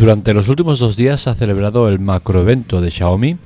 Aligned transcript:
Durante 0.00 0.32
los 0.32 0.48
últimos 0.48 0.78
dos 0.78 0.96
días 0.96 1.20
se 1.20 1.28
ha 1.28 1.34
celebrado 1.34 1.86
el 1.90 2.00
macroevento 2.00 2.80
de 2.80 2.90
Xiaomi 2.90 3.36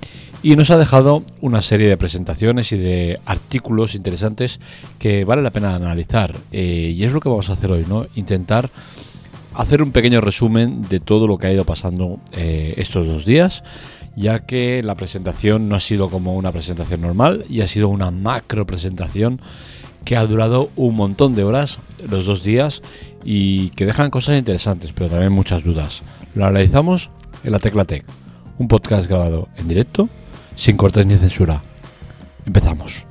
y 0.41 0.55
nos 0.55 0.71
ha 0.71 0.79
dejado 0.79 1.21
una 1.41 1.63
serie 1.63 1.89
de 1.89 1.97
presentaciones 1.97 2.71
y 2.71 2.79
de 2.79 3.19
artículos 3.27 3.97
interesantes 3.97 4.61
que 5.01 5.25
vale 5.25 5.43
la 5.43 5.51
pena 5.51 5.75
analizar. 5.75 6.33
Eh, 6.53 6.95
y 6.95 7.03
es 7.03 7.13
lo 7.13 7.19
que 7.21 7.29
vamos 7.29 7.51
a 7.51 7.55
hacer 7.55 7.73
hoy, 7.73 7.85
¿no? 7.89 8.07
Intentar 8.15 8.71
hacer 9.53 9.83
un 9.83 9.91
pequeño 9.91 10.21
resumen 10.21 10.83
de 10.83 11.01
todo 11.01 11.27
lo 11.27 11.39
que 11.39 11.49
ha 11.49 11.53
ido 11.53 11.65
pasando 11.65 12.21
eh, 12.37 12.75
estos 12.77 13.09
dos 13.09 13.25
días, 13.25 13.65
ya 14.15 14.47
que 14.47 14.81
la 14.85 14.95
presentación 14.95 15.69
no 15.69 15.75
ha 15.75 15.81
sido 15.81 16.09
como 16.09 16.37
una 16.37 16.53
presentación 16.53 17.01
normal 17.01 17.47
y 17.49 17.63
ha 17.63 17.69
sido 17.69 17.89
una 17.89 18.13
macro 18.13 18.65
presentación 18.65 19.41
que 20.05 20.17
ha 20.17 20.25
durado 20.25 20.71
un 20.77 20.95
montón 20.95 21.35
de 21.35 21.43
horas 21.43 21.81
los 22.09 22.27
dos 22.27 22.45
días 22.45 22.81
y 23.25 23.71
que 23.71 23.87
dejan 23.87 24.11
cosas 24.11 24.39
interesantes, 24.39 24.93
pero 24.95 25.11
también 25.11 25.33
muchas 25.33 25.65
dudas. 25.65 26.05
Lo 26.35 26.47
analizamos 26.47 27.11
en 27.45 27.53
la 27.53 27.61
Tecla 27.61 27.85
Tech, 27.85 28.05
un 28.59 28.67
podcast 28.67 29.09
grabado 29.09 29.49
en 29.57 29.69
directo, 29.69 30.09
sin 30.57 30.77
cortes 30.77 31.07
ni 31.07 31.15
censura. 31.15 31.63
Empezamos. 32.45 33.07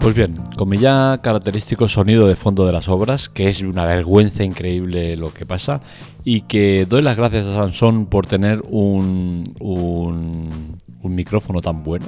Pues 0.00 0.14
bien, 0.14 0.34
con 0.56 0.70
ya 0.72 1.18
característico 1.22 1.88
sonido 1.88 2.28
de 2.28 2.34
fondo 2.34 2.66
de 2.66 2.72
las 2.72 2.88
obras, 2.88 3.30
que 3.30 3.48
es 3.48 3.62
una 3.62 3.86
vergüenza 3.86 4.44
increíble 4.44 5.16
lo 5.16 5.32
que 5.32 5.46
pasa, 5.46 5.80
y 6.24 6.42
que 6.42 6.84
doy 6.84 7.00
las 7.00 7.16
gracias 7.16 7.46
a 7.46 7.54
Samsung 7.54 8.08
por 8.08 8.26
tener 8.26 8.60
un, 8.68 9.54
un, 9.60 10.74
micrófono 11.04 11.62
tan 11.62 11.82
bueno. 11.84 12.06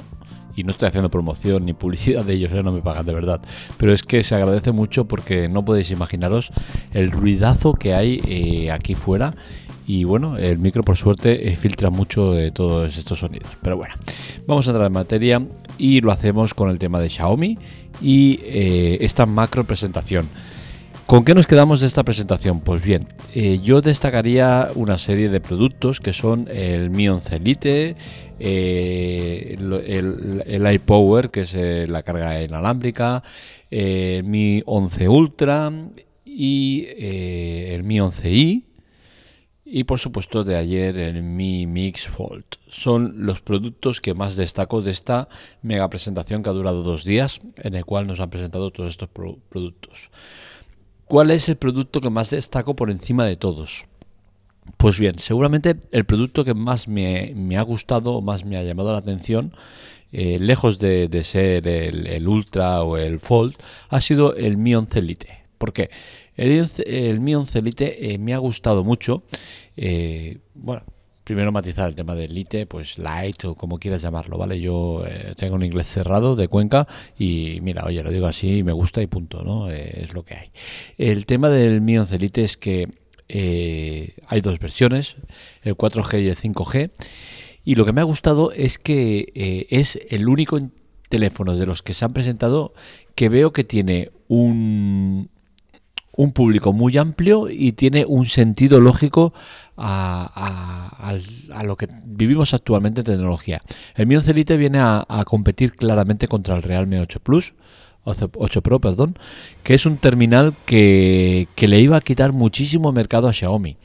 Y 0.57 0.63
no 0.63 0.71
estoy 0.71 0.89
haciendo 0.89 1.09
promoción 1.09 1.65
ni 1.65 1.73
publicidad 1.73 2.25
de 2.25 2.33
ellos, 2.33 2.51
¿eh? 2.51 2.63
no 2.63 2.71
me 2.71 2.81
pagan 2.81 3.05
de 3.05 3.13
verdad. 3.13 3.39
Pero 3.77 3.93
es 3.93 4.01
que 4.01 4.23
se 4.23 4.35
agradece 4.35 4.71
mucho 4.71 5.05
porque 5.05 5.47
no 5.47 5.63
podéis 5.63 5.91
imaginaros 5.91 6.51
el 6.93 7.11
ruidazo 7.11 7.73
que 7.73 7.93
hay 7.93 8.19
eh, 8.27 8.71
aquí 8.71 8.95
fuera 8.95 9.33
y 9.85 10.03
bueno, 10.03 10.37
el 10.37 10.59
micro 10.59 10.83
por 10.83 10.97
suerte 10.97 11.47
eh, 11.47 11.55
filtra 11.55 11.89
mucho 11.89 12.33
de 12.33 12.51
todos 12.51 12.97
estos 12.97 13.19
sonidos. 13.19 13.51
Pero 13.61 13.77
bueno, 13.77 13.95
vamos 14.47 14.67
a 14.67 14.71
entrar 14.71 14.87
en 14.87 14.93
materia 14.93 15.41
y 15.77 16.01
lo 16.01 16.11
hacemos 16.11 16.53
con 16.53 16.69
el 16.69 16.77
tema 16.77 16.99
de 16.99 17.09
Xiaomi 17.09 17.57
y 18.01 18.39
eh, 18.43 18.97
esta 19.01 19.25
macro 19.25 19.63
presentación. 19.63 20.27
¿Con 21.07 21.23
qué 21.23 21.33
nos 21.33 21.47
quedamos 21.47 21.79
de 21.79 21.87
esta 21.87 22.03
presentación? 22.03 22.59
Pues 22.59 22.81
bien, 22.81 23.07
eh, 23.33 23.61
yo 23.63 23.79
destacaría 23.79 24.67
una 24.75 24.97
serie 24.97 25.29
de 25.29 25.39
productos 25.39 26.01
que 26.01 26.11
son 26.11 26.47
el 26.49 26.89
Mi 26.89 27.07
11 27.07 27.37
Elite, 27.37 27.95
eh, 28.41 29.55
el, 29.57 30.43
el, 30.45 30.73
iPower, 30.73 31.29
que 31.29 31.41
es 31.41 31.53
la 31.89 32.03
carga 32.03 32.43
inalámbrica, 32.43 33.23
el 33.71 34.25
Mi 34.25 34.61
11 34.65 35.07
Ultra 35.07 35.71
y 36.25 36.87
el 36.97 37.83
Mi 37.83 37.99
11i, 37.99 38.65
y 39.63 39.83
por 39.85 39.99
supuesto 39.99 40.43
de 40.43 40.57
ayer 40.57 40.97
el 40.97 41.23
Mi 41.23 41.67
Mix 41.67 42.09
Fold. 42.09 42.43
Son 42.67 43.25
los 43.25 43.39
productos 43.39 44.01
que 44.01 44.13
más 44.13 44.35
destaco 44.35 44.81
de 44.81 44.91
esta 44.91 45.29
mega 45.61 45.89
presentación 45.89 46.43
que 46.43 46.49
ha 46.49 46.53
durado 46.53 46.83
dos 46.83 47.05
días, 47.05 47.39
en 47.55 47.75
el 47.75 47.85
cual 47.85 48.07
nos 48.07 48.19
han 48.19 48.29
presentado 48.29 48.71
todos 48.71 48.89
estos 48.89 49.07
productos. 49.07 50.09
¿Cuál 51.07 51.31
es 51.31 51.47
el 51.47 51.55
producto 51.55 52.01
que 52.01 52.09
más 52.09 52.31
destaco 52.31 52.75
por 52.75 52.91
encima 52.91 53.25
de 53.25 53.37
todos? 53.37 53.85
Pues 54.75 54.99
bien, 54.99 55.17
seguramente 55.19 55.77
el 55.91 56.05
producto 56.05 56.43
que 56.43 56.53
más 56.53 56.89
me, 56.89 57.33
ha 57.57 57.61
gustado 57.61 58.15
o 58.15 58.21
más 58.21 58.43
me 58.43 58.57
ha 58.57 58.63
llamado 58.63 58.91
la 58.91 58.97
atención, 58.97 59.53
eh, 60.11 60.37
lejos 60.39 60.79
de, 60.79 61.09
ser 61.23 61.65
el, 61.65 62.27
Ultra 62.27 62.83
o 62.83 62.97
el 62.97 63.21
Fold, 63.21 63.55
ha 63.87 64.01
sido 64.01 64.35
el 64.35 64.57
Mi 64.57 64.75
11 64.75 65.01
Lite. 65.01 65.45
¿Por 65.57 65.71
qué? 65.71 65.89
El, 66.35 66.69
el 66.85 67.19
Mi 67.21 67.35
11 67.35 67.61
Lite 67.61 68.13
eh, 68.13 68.17
me 68.17 68.33
ha 68.33 68.37
gustado 68.39 68.83
mucho. 68.83 69.23
Eh, 69.77 70.39
bueno, 70.55 70.83
primero 71.27 71.51
matizar 71.51 71.89
el 71.89 71.93
tema 71.93 72.15
del 72.15 72.33
Lite, 72.33 72.67
pues 72.67 72.97
Light 72.97 73.43
o 73.43 73.53
como 73.53 73.79
quieras 73.79 74.01
llamarlo, 74.01 74.37
¿vale? 74.37 74.61
Yo 74.61 75.03
eh, 75.05 75.33
tengo 75.35 75.55
un 75.55 75.63
inglés 75.65 75.87
cerrado 75.87 76.37
de 76.37 76.47
Cuenca 76.47 76.87
y 77.19 77.59
mira, 77.61 77.83
oye, 77.83 78.01
lo 78.01 78.11
digo 78.11 78.27
así, 78.27 78.63
me 78.63 78.71
gusta 78.71 79.01
y 79.01 79.07
punto, 79.07 79.43
¿no? 79.43 79.69
es 79.69 80.13
lo 80.13 80.23
que 80.23 80.35
hay. 80.35 80.51
El 80.97 81.25
tema 81.25 81.49
del 81.49 81.81
Mi 81.81 81.97
11 81.97 82.17
Lite 82.17 82.45
es 82.45 82.55
que 82.55 82.87
hay 83.27 84.39
dos 84.41 84.57
versiones, 84.59 85.17
el 85.63 85.75
4G 85.75 86.23
y 86.23 86.29
el 86.29 86.37
5G. 86.37 86.91
Y 87.65 87.75
lo 87.75 87.83
que 87.83 87.91
me 87.91 87.99
ha 87.99 88.05
gustado 88.05 88.53
es 88.53 88.79
que 88.79 89.67
es 89.69 89.99
el 90.09 90.29
único 90.29 90.57
teléfono 91.09 91.57
de 91.57 91.65
los 91.65 91.83
que 91.83 91.93
se 91.93 92.05
han 92.05 92.13
presentado 92.13 92.73
que 93.15 93.27
veo 93.27 93.51
que 93.51 93.65
tiene 93.65 94.11
un, 94.29 95.29
un 96.17 96.31
público 96.31 96.73
muy 96.73 96.97
amplio 96.97 97.47
y 97.49 97.71
tiene 97.71 98.03
un 98.05 98.25
sentido 98.25 98.81
lógico 98.81 99.33
a, 99.77 101.13
lo 101.63 101.75
que 101.77 101.87
vivimos 102.05 102.53
actualmente 102.53 103.01
en 103.01 103.05
tecnología. 103.05 103.61
El 103.95 104.07
Mi 104.07 104.15
11 104.15 104.33
Lite 104.33 104.57
viene 104.57 104.79
a, 104.81 105.05
competir 105.25 105.73
claramente 105.73 106.27
contra 106.27 106.55
el 106.55 106.63
Realme 106.63 106.99
8 106.99 107.19
Plus. 107.21 107.53
8 108.03 108.61
Pro, 108.61 108.79
perdón, 108.79 109.17
que 109.63 109.73
es 109.73 109.85
un 109.85 109.97
terminal 109.97 110.55
que, 110.65 111.47
le 111.55 111.79
iba 111.81 111.97
a 111.97 112.01
quitar 112.01 112.31
muchísimo 112.31 112.91
mercado 112.91 113.27
a 113.27 113.33
Xiaomi. 113.33 113.77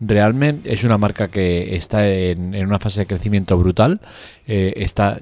Realme 0.00 0.60
es 0.64 0.84
una 0.84 0.96
marca 0.96 1.28
que 1.28 1.74
está 1.74 2.08
en, 2.08 2.54
una 2.54 2.78
fase 2.78 3.00
de 3.00 3.06
crecimiento 3.06 3.58
brutal, 3.58 4.00
eh, 4.46 4.74
está 4.76 5.18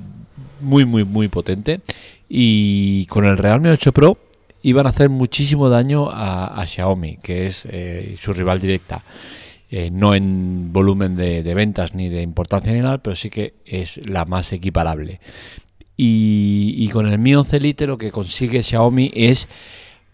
muy, 0.61 0.85
muy, 0.85 1.05
muy 1.05 1.29
potente. 1.29 1.81
Y 2.29 3.07
con 3.07 3.25
el 3.25 3.39
Realme 3.39 3.71
8 3.71 3.93
Pro 3.93 4.19
iban 4.63 4.87
a 4.87 4.91
hacer 4.91 5.11
muchísimo 5.11 5.69
daño 5.69 6.09
a, 6.11 6.65
Xiaomi, 6.67 7.17
que 7.17 7.47
es 7.47 7.67
eh, 7.69 8.17
su 8.19 8.33
rival 8.33 8.61
directa. 8.61 9.05
Eh, 9.71 9.91
no 9.91 10.15
en 10.15 10.73
volumen 10.73 11.17
de, 11.17 11.43
ventas 11.55 11.95
ni 11.95 12.09
de 12.09 12.23
importancia 12.23 12.73
ni 12.73 12.81
nada, 12.81 12.99
pero 12.99 13.17
sí 13.17 13.31
que 13.31 13.55
es 13.65 13.99
la 14.07 14.25
más 14.25 14.53
equiparable. 14.53 15.21
Y, 15.97 16.89
con 16.93 17.07
el 17.07 17.19
Mi 17.19 17.35
11 17.35 17.61
Lite 17.61 17.87
lo 17.87 17.97
que 17.97 18.11
consigue 18.11 18.63
Xiaomi 18.63 19.13
es 19.15 19.49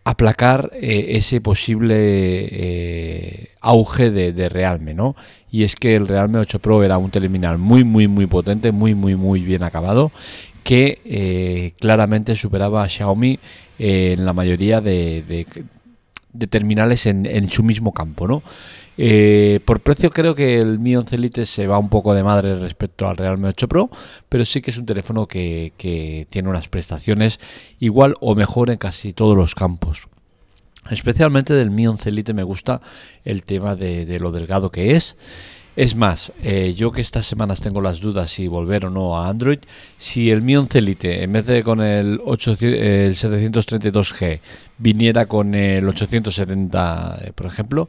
aplacar 0.05 0.71
eh, 0.75 1.07
ese 1.11 1.41
posible 1.41 3.49
auge 3.61 4.11
de, 4.11 4.33
de, 4.33 4.49
Realme, 4.49 4.95
¿no? 4.95 5.17
Y 5.51 5.65
es 5.65 5.77
que 5.77 5.97
el 5.97 6.07
Realme 6.07 6.39
8 6.39 6.61
Pro 6.61 6.85
era 6.85 6.99
un 6.99 7.11
terminal 7.11 7.59
muy, 7.59 7.85
muy, 7.85 8.07
muy 8.07 8.27
potente, 8.27 8.71
muy, 8.71 8.95
muy, 8.95 9.17
muy 9.17 9.41
bien 9.41 9.63
acabado, 9.63 10.13
que 10.69 11.73
claramente 11.81 12.37
superaba 12.37 12.85
a 12.85 12.89
Xiaomi 12.91 13.39
en 13.79 14.27
la 14.27 14.35
mayoría 14.35 14.83
de, 14.83 15.47
terminales 16.51 17.07
en, 17.07 17.47
su 17.47 17.63
mismo 17.63 17.95
campo. 17.95 18.29
¿no? 18.29 18.43
Eh, 18.99 19.61
por 19.65 19.81
precio 19.81 20.11
creo 20.11 20.35
que 20.35 20.59
el 20.59 20.79
Mi 20.79 20.95
11 20.95 21.17
Lite 21.17 21.47
se 21.47 21.67
va 21.67 21.79
un 21.79 21.89
poco 21.89 22.13
de 22.13 22.23
madre 22.23 22.59
respecto 22.59 23.09
al 23.09 23.17
Realme 23.17 23.49
8 23.49 23.67
Pro, 23.67 23.89
pero 24.29 24.45
sí 24.45 24.61
que 24.61 24.71
es 24.71 24.77
un 24.77 24.85
teléfono 24.85 25.27
que, 25.27 25.73
tiene 26.29 26.51
unas 26.51 26.69
prestaciones 26.69 27.41
igual 27.81 28.15
o 28.21 28.35
mejor 28.35 28.69
en 28.69 28.77
casi 28.77 29.15
todos 29.15 29.39
los 29.39 29.55
campos. 29.55 30.07
Especialmente 30.91 31.55
del 31.55 31.71
Mi 31.71 31.87
11 31.87 32.11
Lite 32.11 32.35
me 32.35 32.43
gusta 32.43 32.83
el 33.25 33.43
tema 33.43 33.75
de 33.75 34.19
lo 34.21 34.33
delgado 34.33 34.71
que 34.71 34.97
es. 34.97 35.17
Es 35.79 35.95
más, 35.95 36.33
eh, 36.43 36.75
yo 36.77 36.91
que 36.91 37.01
estas 37.01 37.25
semanas 37.25 37.61
tengo 37.61 37.81
las 37.81 38.01
dudas 38.01 38.33
si 38.33 38.49
volver 38.49 38.87
o 38.87 38.91
no 38.91 39.17
a 39.17 39.29
Android, 39.29 39.61
si 39.97 40.33
el 40.33 40.43
Mi 40.43 40.57
11 40.57 40.81
Lite 40.81 41.23
en 41.23 41.33
vez 41.33 41.47
de 41.47 41.63
con 41.63 41.81
el, 41.81 42.19
732G 42.19 44.41
viniera 44.79 45.27
con 45.27 45.55
el 45.55 45.89
870, 45.89 47.19
eh, 47.23 47.31
por 47.33 47.47
ejemplo, 47.47 47.89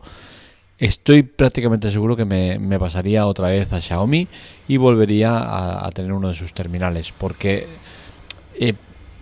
estoy 0.77 1.23
prácticamente 1.23 1.91
seguro 1.91 2.15
que 2.15 2.25
me, 2.25 2.77
pasaría 2.77 3.25
otra 3.25 3.47
vez 3.47 3.73
a 3.73 3.81
Xiaomi 3.81 4.27
y 4.67 4.77
volvería 4.77 5.83
a, 5.83 5.89
tener 5.89 6.13
uno 6.13 6.27
de 6.27 6.35
sus 6.35 6.53
terminales, 6.53 7.11
porque 7.11 7.65
eh, 8.53 8.75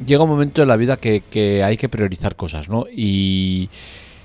llega 0.05 0.23
un 0.23 0.29
momento 0.29 0.61
en 0.61 0.67
la 0.67 0.75
vida 0.75 0.97
que, 0.97 1.21
que 1.21 1.63
hay 1.63 1.77
que 1.77 1.87
priorizar 1.87 2.35
cosas, 2.35 2.67
¿no? 2.67 2.85
Y 2.93 3.69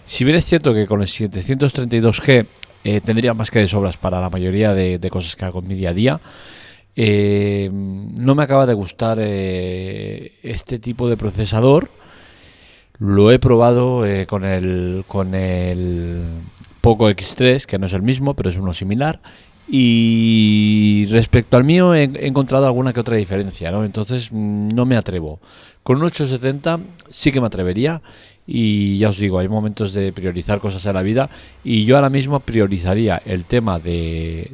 si 0.05 0.25
bien 0.25 0.37
es 0.37 0.47
cierto 0.47 0.75
que 0.75 0.89
con 0.89 1.01
el 1.01 1.07
732G 1.07 2.47
eh, 2.85 3.01
tendría 3.01 3.35
más 3.35 3.51
que 3.51 3.61
de 3.61 3.69
sobras 3.69 3.97
para 3.97 4.21
la 4.21 4.31
mayoría 4.31 4.75
de, 4.75 5.11
cosas 5.11 5.37
que 5.37 5.45
hago 5.45 5.61
en 5.61 5.69
mi 5.69 5.75
día 5.75 5.91
a 5.91 5.95
día. 5.95 6.21
Eh, 6.95 7.71
no 7.73 8.35
me 8.35 8.43
acaba 8.43 8.67
de 8.67 8.75
gustar 8.75 9.19
eh, 9.21 10.39
este 10.43 10.79
tipo 10.79 11.09
de 11.09 11.17
procesador. 11.17 11.91
Lo 12.99 13.33
he 13.33 13.39
probado 13.39 14.05
con 14.29 14.45
el 14.45 15.05
con 15.09 15.35
el 15.35 16.27
Poco 16.81 17.09
X3, 17.09 17.65
que 17.65 17.79
no 17.79 17.87
es 17.87 17.93
el 17.93 18.03
mismo, 18.03 18.35
pero 18.35 18.51
es 18.51 18.57
uno 18.57 18.75
similar. 18.75 19.21
Y 19.69 21.07
respecto 21.11 21.57
al 21.57 21.65
mío 21.65 21.95
he, 21.95 22.05
encontrado 22.27 22.67
alguna 22.67 22.93
que 22.93 23.01
otra 23.01 23.17
diferencia, 23.17 23.71
¿no? 23.71 23.85
Entonces 23.85 24.31
mm, 24.31 24.69
no 24.69 24.85
me 24.85 24.97
atrevo. 24.97 25.41
Con 25.83 25.99
un 25.99 26.05
870 26.05 26.81
sí 27.11 27.33
que 27.33 27.41
me 27.41 27.47
atrevería 27.47 28.03
y 28.47 28.99
ya 28.99 29.09
os 29.09 29.19
digo, 29.19 29.39
hay 29.39 29.49
momentos 29.49 29.93
de 29.93 30.13
priorizar 30.13 30.61
cosas 30.61 30.85
en 30.87 30.95
la 30.95 31.03
vida 31.03 31.31
y 31.65 31.85
yo 31.85 31.97
ahora 31.97 32.11
mismo 32.11 32.41
priorizaría 32.41 33.23
el 33.25 33.45
tema 33.45 33.79
de, 33.79 34.53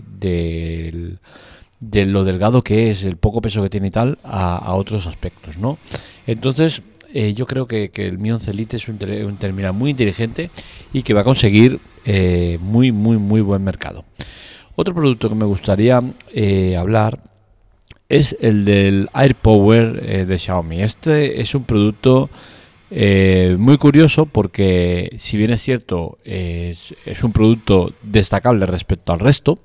de 1.80 2.06
lo 2.06 2.24
delgado 2.24 2.62
que 2.62 2.90
es, 2.90 3.04
el 3.04 3.16
poco 3.16 3.40
peso 3.40 3.62
que 3.62 3.70
tiene 3.70 3.88
y 3.88 3.90
tal, 3.90 4.18
a, 4.24 4.74
otros 4.74 5.06
aspectos, 5.06 5.58
¿no? 5.58 5.78
Entonces, 6.26 6.82
eh, 7.14 7.34
yo 7.34 7.46
creo 7.46 7.66
que, 7.66 7.90
el 7.94 8.18
Mi 8.18 8.30
11 8.30 8.52
Lite 8.52 8.76
es 8.76 8.88
un, 8.88 8.98
terminal 8.98 9.72
muy 9.72 9.90
inteligente 9.90 10.50
y 10.92 11.02
que 11.02 11.14
va 11.14 11.22
a 11.22 11.24
conseguir 11.24 11.80
eh, 12.04 12.58
muy, 12.60 12.92
muy, 12.92 13.16
muy 13.16 13.40
buen 13.40 13.62
mercado. 13.62 14.04
Otro 14.80 14.94
producto 14.94 15.28
que 15.28 15.34
me 15.34 15.44
gustaría 15.44 16.00
eh, 16.32 16.76
hablar 16.76 17.18
es 18.08 18.36
el 18.40 18.64
del 18.64 19.08
AirPower 19.12 20.24
de 20.24 20.38
Xiaomi. 20.38 20.82
Este 20.82 21.40
es 21.40 21.56
un 21.56 21.64
producto 21.64 22.30
muy 22.88 23.76
curioso 23.76 24.26
porque 24.26 25.10
si 25.18 25.36
bien 25.36 25.50
es 25.50 25.62
cierto 25.62 26.18
es, 26.22 26.94
un 27.24 27.32
producto 27.32 27.92
destacable 28.04 28.66
respecto 28.66 29.12
al 29.12 29.18
resto, 29.18 29.58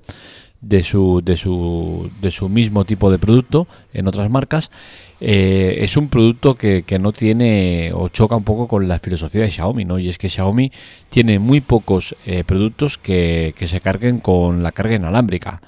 de 0.63 0.81
su, 0.81 1.21
de 1.23 1.37
su, 1.37 2.09
de 2.21 2.31
su 2.31 2.49
mismo 2.49 2.85
tipo 2.85 3.11
de 3.11 3.19
producto 3.19 3.67
en 3.93 4.07
otras 4.07 4.29
marcas, 4.29 4.71
eh, 5.19 5.77
es 5.79 5.97
un 5.97 6.07
producto 6.07 6.55
que, 6.55 6.83
no 6.99 7.11
tiene 7.11 7.91
o 7.93 8.07
choca 8.09 8.35
un 8.35 8.43
poco 8.43 8.67
con 8.67 8.87
la 8.87 8.99
filosofía 8.99 9.41
de 9.41 9.51
Xiaomi, 9.51 9.85
¿no? 9.85 9.99
Y 9.99 10.09
es 10.09 10.17
que 10.17 10.29
Xiaomi 10.29 10.71
tiene 11.09 11.37
muy 11.37 11.61
pocos 11.61 12.15
eh, 12.25 12.43
productos 12.43 12.97
que, 12.97 13.53
que, 13.57 13.67
se 13.67 13.81
carguen 13.81 14.19
con 14.19 14.63
la 14.63 14.71
carga 14.71 14.95
inalámbrica. 14.95 15.61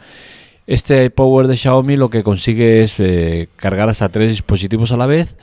Este 0.65 1.09
Power 1.09 1.47
de 1.47 1.57
Xiaomi 1.57 1.95
lo 1.95 2.09
que 2.09 2.23
consigue 2.23 2.81
es 2.81 2.99
eh, 2.99 3.49
cargar 3.55 3.89
hasta 3.89 4.09
tres 4.09 4.31
dispositivos 4.31 4.91
a 4.91 4.97
la 4.97 5.05
vez 5.05 5.35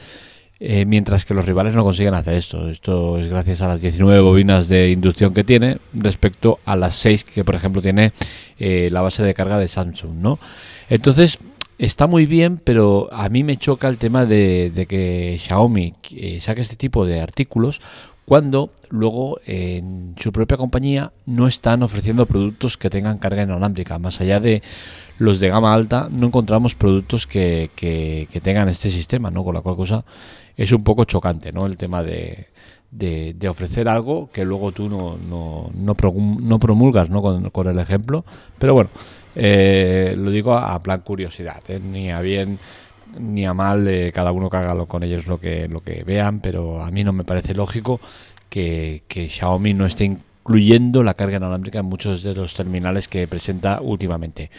eh, 0.65 0.85
mientras 0.87 1.25
que 1.25 1.35
los 1.35 1.45
rivales 1.45 1.75
no 1.75 1.83
consiguen 1.83 2.15
hacer 2.15 2.35
esto. 2.35 2.69
Esto 2.71 3.19
es 3.19 3.27
gracias 3.27 3.63
a 3.63 3.67
las 3.67 3.81
19 3.81 4.21
bobinas 4.21 4.69
de 4.69 4.93
inducción 4.93 5.35
que 5.35 5.43
tiene 5.43 5.79
respecto 5.93 6.61
a 6.65 6.77
las 6.77 6.95
6 6.95 7.25
que, 7.25 7.43
por 7.43 7.57
ejemplo, 7.57 7.83
tiene 7.83 8.13
eh, 8.61 8.89
la 8.93 9.03
base 9.03 9.25
de 9.25 9.35
carga 9.35 9.59
de 9.59 9.67
Samsung, 9.67 10.15
¿no? 10.15 10.39
Entonces, 10.89 11.41
está 11.79 12.07
muy 12.07 12.27
bien, 12.27 12.61
pero 12.63 13.09
a 13.11 13.29
mí 13.29 13.43
me 13.43 13.57
choca 13.57 13.89
el 13.89 13.99
tema 13.99 14.25
de, 14.25 14.87
que 14.89 15.37
Xiaomi 15.41 15.95
saque 16.41 16.61
este 16.61 16.77
tipo 16.77 17.05
de 17.07 17.21
artículos 17.21 17.81
cuando 18.25 18.71
luego 18.89 19.41
en 19.47 20.15
su 20.19 20.33
propia 20.33 20.57
compañía 20.57 21.13
no 21.27 21.47
están 21.47 21.83
ofreciendo 21.83 22.27
productos 22.27 22.77
que 22.77 22.91
tengan 22.91 23.19
carga 23.19 23.43
inalámbrica. 23.43 23.99
Más 23.99 24.21
allá 24.21 24.39
de 24.39 24.63
los 25.19 25.41
de 25.41 25.49
gama 25.49 25.75
alta, 25.75 26.09
no 26.11 26.29
encontramos 26.29 26.75
productos 26.75 27.27
que, 27.27 27.71
que, 27.75 28.27
tengan 28.43 28.69
este 28.69 28.91
sistema, 28.91 29.31
¿no? 29.31 29.45
Con 29.45 29.55
la 29.55 29.61
cual 29.61 29.77
cosa 29.77 30.05
es 30.57 30.73
un 30.73 30.85
poco 30.85 31.05
chocante, 31.05 31.53
¿no? 31.53 31.67
El 31.67 31.77
tema 31.77 32.03
de, 32.03 32.47
de, 32.91 33.49
ofrecer 33.49 33.89
algo 33.89 34.31
que 34.33 34.45
luego 34.45 34.73
tú 34.73 34.89
no, 34.89 35.17
no, 35.17 35.71
no, 35.75 35.95
promulgas 36.59 37.11
¿no? 37.11 37.23
Con, 37.23 37.67
el 37.67 37.79
ejemplo. 37.79 38.25
Pero 38.59 38.75
bueno, 38.75 38.91
eh, 39.35 40.15
lo 40.17 40.31
digo 40.31 40.55
a, 40.55 40.81
plan 40.83 41.01
curiosidad, 41.01 41.63
¿eh? 41.69 41.81
ni 41.81 42.11
a 42.11 42.21
bien 42.21 42.59
ni 43.19 43.45
a 43.47 43.55
mal, 43.55 43.89
cada 44.15 44.33
uno 44.33 44.51
que 44.51 44.57
haga 44.57 44.87
con 44.87 45.03
ellos 45.03 45.27
lo 45.27 45.39
que, 45.39 45.69
lo 45.69 45.81
que 45.81 46.05
vean, 46.05 46.41
pero 46.41 46.83
a 46.83 46.91
mí 46.91 47.05
no 47.05 47.13
me 47.13 47.25
parece 47.25 47.55
lógico 47.55 48.01
que, 48.49 49.03
que 49.09 49.29
Xiaomi 49.29 49.75
no 49.75 49.87
esté 49.87 50.05
incluyendo 50.05 51.03
la 51.03 51.15
carga 51.15 51.37
inalámbrica 51.37 51.79
en 51.79 51.87
muchos 51.87 52.23
de 52.23 52.35
los 52.35 52.55
terminales 52.55 53.09
que 53.09 53.27
presenta 53.27 53.81
últimamente. 53.81 54.51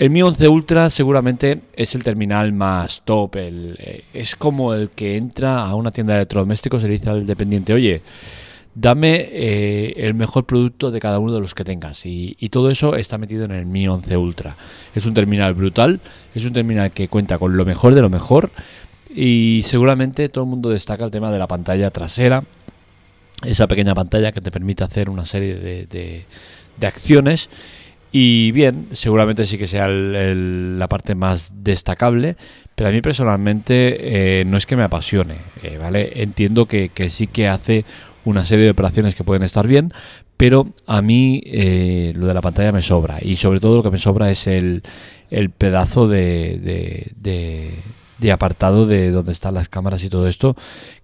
El 0.00 0.08
Mi 0.08 0.22
11 0.22 0.48
Ultra 0.48 0.88
seguramente 0.88 1.60
es 1.74 1.94
el 1.94 2.02
terminal 2.02 2.54
más 2.54 3.02
top, 3.04 3.36
eh, 3.36 4.04
es 4.14 4.34
como 4.34 4.72
el 4.72 4.88
que 4.88 5.18
entra 5.18 5.62
a 5.62 5.74
una 5.74 5.90
tienda 5.90 6.14
de 6.14 6.20
electrodomésticos 6.20 6.82
y 6.82 6.86
le 6.86 6.92
dice 6.94 7.10
al 7.10 7.26
dependiente, 7.26 7.74
oye, 7.74 8.00
dame 8.74 9.28
eh, 9.32 9.94
el 9.96 10.14
mejor 10.14 10.46
producto 10.46 10.90
de 10.90 11.00
cada 11.00 11.18
uno 11.18 11.32
de 11.32 11.40
los 11.40 11.54
que 11.54 11.64
tengas. 11.64 12.04
Y, 12.04 12.34
todo 12.50 12.70
eso 12.70 12.96
está 12.96 13.18
metido 13.18 13.44
en 13.44 13.52
el 13.52 13.66
Mi 13.66 13.86
11 13.86 14.16
Ultra. 14.16 14.56
Es 14.94 15.06
un 15.06 15.14
terminal 15.14 15.54
brutal, 15.54 16.00
es 16.34 16.44
un 16.44 16.52
terminal 16.52 16.90
que 16.90 17.08
cuenta 17.08 17.38
con 17.38 17.56
lo 17.56 17.64
mejor 17.64 17.94
de 17.94 18.02
lo 18.02 18.10
mejor 18.10 18.50
y 19.14 19.62
seguramente 19.64 20.28
todo 20.28 20.44
el 20.44 20.50
mundo 20.50 20.70
destaca 20.70 21.04
el 21.04 21.10
tema 21.10 21.30
de 21.30 21.38
la 21.38 21.48
pantalla 21.48 21.90
trasera, 21.90 22.44
esa 23.44 23.66
pequeña 23.66 23.94
pantalla 23.94 24.32
que 24.32 24.40
te 24.40 24.50
permite 24.50 24.84
hacer 24.84 25.10
una 25.10 25.24
serie 25.24 25.56
de, 25.56 25.86
de 25.86 26.86
acciones 26.86 27.48
y 28.12 28.50
bien, 28.50 28.88
seguramente 28.92 29.46
sí 29.46 29.56
que 29.56 29.68
sea 29.68 29.86
la 29.88 30.88
parte 30.88 31.14
más 31.14 31.54
destacable, 31.62 32.36
pero 32.74 32.88
a 32.88 32.92
mí 32.92 33.00
personalmente 33.02 34.40
eh, 34.40 34.44
no 34.44 34.56
es 34.56 34.66
que 34.66 34.74
me 34.74 34.82
apasione, 34.82 35.36
eh, 35.62 35.78
¿vale? 35.78 36.10
Entiendo 36.16 36.66
que, 36.66 36.90
sí 37.08 37.28
que 37.28 37.46
hace 37.46 37.84
una 38.24 38.44
serie 38.44 38.66
de 38.66 38.70
operaciones 38.70 39.14
que 39.14 39.24
pueden 39.24 39.42
estar 39.42 39.66
bien, 39.66 39.92
pero 40.36 40.68
a 40.86 41.02
mí 41.02 41.42
eh, 41.46 42.12
lo 42.16 42.26
de 42.26 42.34
la 42.34 42.40
pantalla 42.40 42.72
me 42.72 42.82
sobra 42.82 43.18
y 43.20 43.36
sobre 43.36 43.60
todo 43.60 43.76
lo 43.76 43.82
que 43.82 43.90
me 43.90 43.98
sobra 43.98 44.30
es 44.30 44.46
el, 44.46 44.82
el 45.30 45.50
pedazo 45.50 46.08
de, 46.08 47.12
de, 47.16 48.32
apartado 48.32 48.86
de 48.86 49.10
donde 49.10 49.32
están 49.32 49.54
las 49.54 49.68
cámaras 49.68 50.04
y 50.04 50.10
todo 50.10 50.28
esto, 50.28 50.56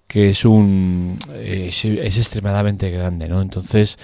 que 0.06 0.30
es 0.30 0.44
un 0.44 1.18
es, 1.34 1.84
extremadamente 1.84 2.90
grande, 2.90 3.28
¿no? 3.28 3.40
Entonces 3.40 3.98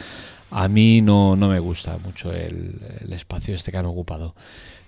a 0.50 0.68
mí 0.68 1.00
no, 1.00 1.34
no 1.34 1.48
me 1.48 1.58
gusta 1.60 1.98
mucho 1.98 2.32
el, 2.32 2.78
espacio 3.10 3.54
este 3.54 3.72
que 3.72 3.78
han 3.78 3.86
ocupado. 3.86 4.34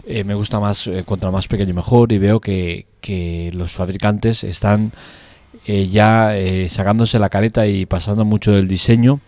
Eh, 0.06 0.22
me 0.24 0.34
gusta 0.34 0.60
más, 0.60 0.86
eh, 0.86 1.04
contra 1.06 1.30
más 1.30 1.48
pequeño 1.48 1.72
mejor, 1.72 2.12
y 2.12 2.18
veo 2.18 2.40
que, 2.40 2.86
los 3.54 3.72
fabricantes 3.72 4.44
están 4.44 4.92
eh, 5.66 5.86
ya 5.88 6.34
sacándose 6.68 7.18
la 7.18 7.28
careta 7.28 7.66
y 7.66 7.86
pasando 7.86 8.24
mucho 8.24 8.52
del 8.52 8.68
diseño 8.68 9.20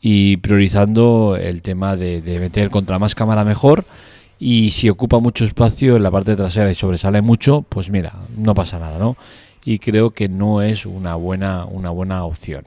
y 0.00 0.36
priorizando 0.38 1.36
el 1.40 1.62
tema 1.62 1.96
de, 1.96 2.22
de, 2.22 2.38
meter 2.38 2.70
contra 2.70 2.98
más 2.98 3.14
cámara 3.14 3.44
mejor. 3.44 3.84
Y 4.38 4.70
si 4.70 4.88
ocupa 4.88 5.18
mucho 5.18 5.44
espacio 5.44 5.96
en 5.96 6.02
la 6.04 6.10
parte 6.10 6.36
trasera 6.36 6.70
y 6.70 6.74
sobresale 6.74 7.22
mucho, 7.22 7.62
pues 7.68 7.90
mira, 7.90 8.14
no 8.36 8.54
pasa 8.54 8.78
nada, 8.78 8.98
¿no? 8.98 9.16
Y 9.64 9.80
creo 9.80 10.10
que 10.10 10.28
no 10.28 10.62
es 10.62 10.86
una 10.86 11.16
buena, 11.16 11.64
una 11.64 11.90
buena 11.90 12.24
opción. 12.24 12.64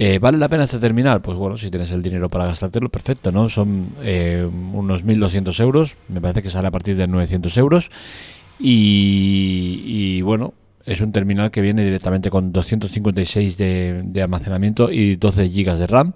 Eh, 0.00 0.20
¿Vale 0.20 0.38
la 0.38 0.48
pena 0.48 0.62
este 0.62 0.78
terminal? 0.78 1.20
Pues 1.20 1.36
bueno, 1.36 1.56
si 1.56 1.70
tienes 1.70 1.90
el 1.90 2.02
dinero 2.02 2.28
para 2.28 2.46
gastártelo, 2.46 2.88
perfecto, 2.88 3.32
¿no? 3.32 3.48
Son 3.48 3.88
eh, 4.02 4.48
unos 4.72 5.04
1.200 5.04 5.60
euros, 5.60 5.96
me 6.08 6.20
parece 6.20 6.40
que 6.40 6.50
sale 6.50 6.68
a 6.68 6.70
partir 6.70 6.94
de 6.94 7.08
900 7.08 7.56
euros. 7.56 7.90
Y, 8.60 10.20
bueno, 10.22 10.54
es 10.88 11.02
un 11.02 11.12
terminal 11.12 11.50
que 11.50 11.60
viene 11.60 11.84
directamente 11.84 12.30
con 12.30 12.50
256 12.50 13.58
de, 13.58 14.02
de 14.04 14.22
almacenamiento 14.22 14.90
y 14.90 15.16
12 15.16 15.48
GB 15.48 15.76
de 15.76 15.86
RAM. 15.86 16.14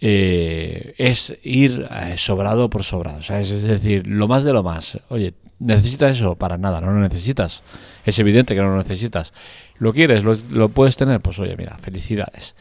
Eh, 0.00 0.94
es 0.98 1.36
ir 1.42 1.88
sobrado 2.16 2.70
por 2.70 2.84
sobrado, 2.84 3.18
es 3.18 3.62
decir, 3.64 4.06
lo 4.06 4.28
más 4.28 4.44
de 4.44 4.52
lo 4.52 4.62
más. 4.62 5.00
Oye, 5.08 5.34
¿necesitas 5.58 6.16
eso? 6.16 6.36
Para 6.36 6.56
nada, 6.58 6.80
no 6.80 6.92
lo 6.92 7.00
necesitas. 7.00 7.64
Es 8.04 8.16
evidente 8.20 8.54
que 8.54 8.60
no 8.60 8.68
lo 8.68 8.76
necesitas. 8.76 9.32
¿Lo 9.78 9.92
quieres? 9.92 10.22
¿Lo, 10.22 10.36
lo 10.48 10.68
puedes 10.68 10.96
tener? 10.96 11.20
Pues 11.20 11.40
oye, 11.40 11.56
mira, 11.56 11.76
felicidades. 11.78 12.54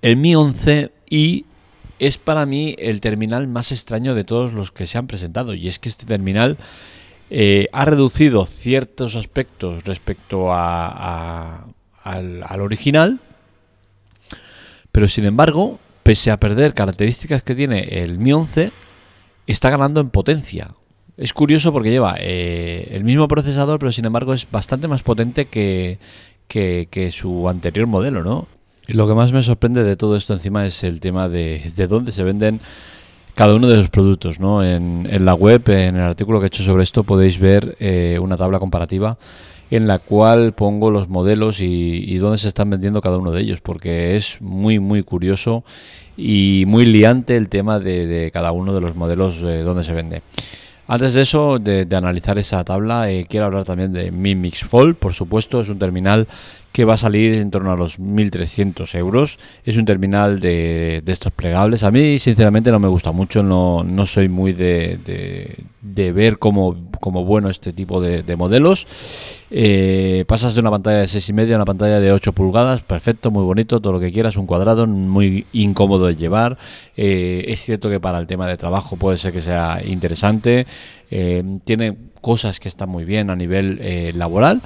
El 0.00 0.16
Mi 0.16 0.34
11 0.34 0.92
i 1.10 1.44
es 1.98 2.16
para 2.16 2.46
mí 2.46 2.74
el 2.78 3.02
terminal 3.02 3.48
más 3.48 3.70
extraño 3.70 4.14
de 4.14 4.24
todos 4.24 4.54
los 4.54 4.72
que 4.72 4.86
se 4.86 4.96
han 4.96 5.06
presentado. 5.06 5.52
Y 5.52 5.68
es 5.68 5.78
que 5.78 5.90
este 5.90 6.06
terminal 6.06 6.56
eh, 7.30 7.66
ha 7.72 7.84
reducido 7.84 8.44
ciertos 8.44 9.14
aspectos 9.14 9.84
respecto 9.84 10.52
a, 10.52 11.66
al, 12.02 12.42
al, 12.44 12.60
original. 12.60 13.20
Pero 14.90 15.06
sin 15.06 15.24
embargo, 15.24 15.78
pese 16.02 16.32
a 16.32 16.40
perder 16.40 16.74
características 16.74 17.42
que 17.42 17.54
tiene 17.54 18.02
el 18.02 18.18
Mi 18.18 18.32
11, 18.32 18.72
está 19.46 19.70
ganando 19.70 20.00
en 20.00 20.10
potencia. 20.10 20.72
Es 21.16 21.32
curioso 21.32 21.72
porque 21.72 21.90
lleva 21.90 22.16
eh, 22.18 22.88
el 22.92 23.04
mismo 23.04 23.28
procesador, 23.28 23.78
pero 23.78 23.92
sin 23.92 24.06
embargo 24.06 24.34
es 24.34 24.50
bastante 24.50 24.88
más 24.88 25.02
potente 25.02 25.46
que, 25.46 25.98
que, 26.48 26.88
que 26.90 27.12
su 27.12 27.48
anterior 27.48 27.86
modelo, 27.86 28.24
¿no? 28.24 28.48
Lo 28.88 29.06
que 29.06 29.14
más 29.14 29.30
me 29.30 29.42
sorprende 29.42 29.84
de 29.84 29.96
todo 29.96 30.16
esto 30.16 30.32
encima 30.32 30.66
es 30.66 30.82
el 30.82 30.98
tema 31.00 31.28
de, 31.28 31.70
de 31.76 31.86
dónde 31.86 32.10
se 32.10 32.24
venden 32.24 32.60
cada 33.40 33.54
uno 33.54 33.68
de 33.68 33.76
esos 33.76 33.88
productos. 33.88 34.38
¿no? 34.38 34.62
En, 34.62 35.24
la 35.24 35.32
web, 35.32 35.62
en 35.70 35.96
el 35.96 36.02
artículo 36.02 36.40
que 36.40 36.44
he 36.44 36.48
hecho 36.48 36.62
sobre 36.62 36.82
esto, 36.82 37.04
podéis 37.04 37.38
ver 37.38 37.74
eh, 37.80 38.18
una 38.20 38.36
tabla 38.36 38.58
comparativa 38.58 39.16
en 39.70 39.86
la 39.86 39.98
cual 39.98 40.52
pongo 40.52 40.90
los 40.90 41.08
modelos 41.08 41.60
y, 41.62 42.18
dónde 42.18 42.36
se 42.36 42.48
están 42.48 42.68
vendiendo 42.68 43.00
cada 43.00 43.16
uno 43.16 43.30
de 43.30 43.40
ellos, 43.40 43.62
porque 43.62 44.14
es 44.16 44.42
muy, 44.42 44.78
muy 44.78 45.02
curioso 45.04 45.64
y 46.18 46.64
muy 46.66 46.84
liante 46.84 47.34
el 47.38 47.48
tema 47.48 47.78
de, 47.78 48.30
cada 48.30 48.52
uno 48.52 48.74
de 48.74 48.82
los 48.82 48.94
modelos 48.94 49.40
eh, 49.42 49.62
donde 49.62 49.84
se 49.84 49.94
vende. 49.94 50.20
Antes 50.86 51.14
de 51.14 51.22
eso, 51.22 51.58
de, 51.58 51.86
analizar 51.96 52.36
esa 52.36 52.62
tabla, 52.62 53.10
eh, 53.10 53.24
quiero 53.26 53.46
hablar 53.46 53.64
también 53.64 53.92
de 53.94 54.10
Mi 54.10 54.34
Mix 54.34 54.64
Fold, 54.64 54.96
por 54.96 55.14
supuesto, 55.14 55.62
es 55.62 55.70
un 55.70 55.78
terminal 55.78 56.28
que 56.72 56.84
va 56.84 56.94
a 56.94 56.96
salir 56.96 57.34
en 57.34 57.50
torno 57.50 57.72
a 57.72 57.76
los 57.76 57.98
1.300 57.98 58.94
euros. 58.94 59.38
Es 59.64 59.76
un 59.76 59.84
terminal 59.84 60.38
de, 60.38 61.02
estos 61.06 61.32
plegables. 61.32 61.82
A 61.82 61.90
mí, 61.90 62.18
sinceramente, 62.18 62.70
no 62.70 62.78
me 62.78 62.88
gusta 62.88 63.10
mucho. 63.10 63.42
No, 63.42 63.82
no 63.82 64.06
soy 64.06 64.28
muy 64.28 64.52
de, 64.52 64.98
de, 65.82 66.12
ver 66.12 66.38
como, 66.38 66.90
como, 67.00 67.24
bueno 67.24 67.50
este 67.50 67.72
tipo 67.72 68.00
de, 68.00 68.36
modelos. 68.36 68.86
Eh, 69.50 70.24
pasas 70.28 70.54
de 70.54 70.60
una 70.60 70.70
pantalla 70.70 70.98
de 70.98 71.06
6,5 71.06 71.52
a 71.52 71.56
una 71.56 71.64
pantalla 71.64 71.98
de 71.98 72.12
8 72.12 72.32
pulgadas. 72.32 72.82
Perfecto, 72.82 73.32
muy 73.32 73.42
bonito, 73.42 73.80
todo 73.80 73.94
lo 73.94 74.00
que 74.00 74.12
quieras. 74.12 74.36
Un 74.36 74.46
cuadrado, 74.46 74.86
muy 74.86 75.46
incómodo 75.52 76.06
de 76.06 76.14
llevar. 76.14 76.56
Eh, 76.96 77.46
es 77.48 77.64
cierto 77.64 77.90
que 77.90 77.98
para 77.98 78.18
el 78.18 78.28
tema 78.28 78.46
de 78.46 78.56
trabajo 78.56 78.96
puede 78.96 79.18
ser 79.18 79.32
que 79.32 79.42
sea 79.42 79.80
interesante. 79.84 80.68
Eh, 81.10 81.42
tiene 81.64 81.96
cosas 82.20 82.60
que 82.60 82.68
están 82.68 82.90
muy 82.90 83.04
bien 83.04 83.30
a 83.30 83.34
nivel 83.34 83.80
laboral 84.16 84.62